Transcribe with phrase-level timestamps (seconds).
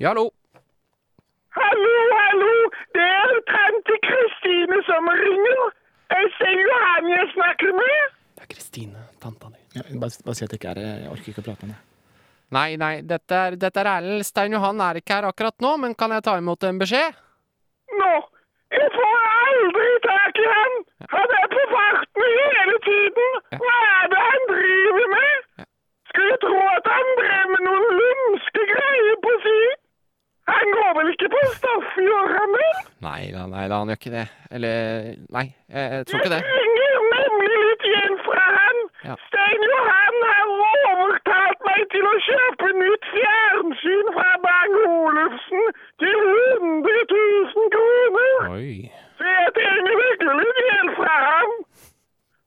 [0.00, 0.30] Ja, hallo.
[1.60, 2.52] Hallo, hallo.
[2.96, 5.58] Det er tante Kristine som ringer.
[6.14, 8.14] Jeg ser jo han jeg snakker med.
[8.38, 9.60] Det er Kristine, tanta di.
[9.76, 11.82] Ja, bare, bare si at det ikke er Jeg orker ikke å prate med deg.
[12.56, 14.24] Nei, nei, dette er, dette er Erlend.
[14.24, 17.20] Stein Johan er ikke her akkurat nå, men kan jeg ta imot en beskjed?
[18.00, 18.10] Nå,
[18.78, 20.80] jeg får aldri tak i han.
[21.12, 23.36] Han er på farten hele tiden.
[23.52, 25.68] Hva er det han driver med?
[26.14, 29.60] Skulle tro at han drev med noen lumske greier på si.
[30.50, 32.70] Han går vel ikke på stoff, gjør han det?
[33.00, 34.26] Nei da, nei da, han gjør ikke det.
[34.52, 34.74] Eller
[35.36, 36.40] Nei, jeg, jeg tror ikke det.
[36.44, 38.80] Jeg ringer nemlig litt igjen fra han.
[39.08, 39.14] Ja.
[39.28, 45.64] Stein Johan har overtalt meg til å kjøpe nytt fjernsyn fra Bang-Olufsen
[46.04, 46.18] til
[46.60, 48.52] 100 000 kroner.
[48.52, 48.74] Oi.
[49.16, 51.56] Så jeg trenger virkelig litt hjelp fra ham.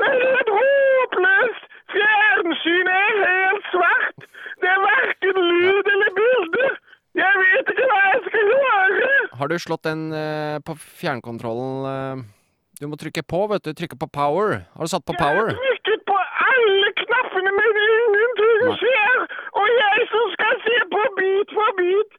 [0.00, 1.64] Det er helt håpløst.
[1.94, 4.28] Fjernsynet er helt svart.
[4.62, 6.68] Det er verken lyd eller bilde.
[7.22, 9.14] Jeg vet ikke hva jeg skal gjøre.
[9.40, 12.24] Har du slått den eh, på fjernkontrollen eh,
[12.80, 13.72] Du må trykke på, vet du.
[13.76, 14.62] Trykke på power.
[14.76, 15.50] Har du satt på power?
[15.50, 16.16] Jeg har trykket på
[16.52, 19.18] alle knappene, men ingenting skjer.
[19.60, 22.16] Og jeg som skal se på bit for bit.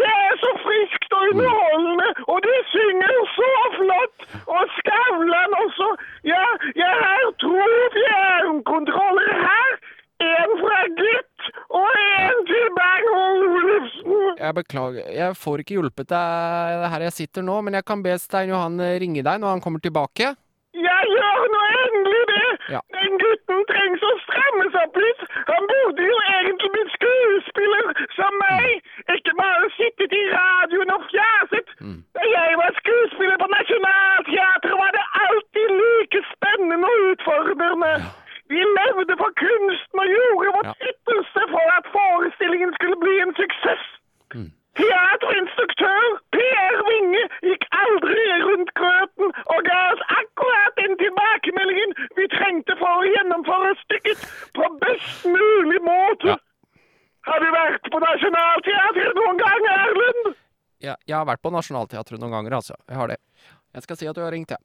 [0.00, 1.18] Det er så friskt Mm.
[1.22, 4.18] og underholdende, og de synger så flott.
[4.56, 5.88] Og Skavlan også.
[6.32, 6.46] Ja,
[6.82, 7.58] jeg har to
[7.96, 9.70] fjernkontroller her.
[10.32, 11.46] En fra Gitt
[11.80, 14.24] og en til Bang Olufsen.
[14.52, 15.06] Jeg beklager.
[15.16, 18.74] Jeg får ikke hjulpet deg her jeg sitter nå, men jeg kan be Stein Johan
[18.84, 20.34] eh, ringe deg når han kommer tilbake.
[20.76, 22.50] Jeg gjør nå endelig det!
[22.74, 22.80] Ja.
[22.96, 25.24] Den gutten trengs å strammes opp litt.
[25.48, 28.84] Han burde jo egentlig blitt skuespiller som meg.
[29.16, 31.72] Ikke bare sittet i radioen og fjaset.
[32.16, 37.94] Da jeg var skuespiller på Nationaltheatret, var det alltid like spennende og utfordrende.
[38.52, 40.76] Vi levde for kunsten og gjorde vårt Ja.
[53.52, 54.24] Å gjennomføre stykket
[54.56, 56.34] på best mulig måte.
[56.34, 56.38] Ja.
[57.28, 60.32] Har du vært på Nationaltheatret noen gang, Erlend?
[60.82, 62.74] Ja, jeg har vært på Nationaltheatret noen ganger, altså.
[62.88, 63.18] Jeg har det.
[63.72, 64.58] Jeg skal si at du har ringt, jeg.